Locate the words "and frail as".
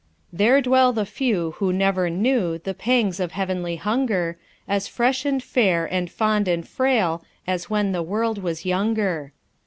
6.47-7.69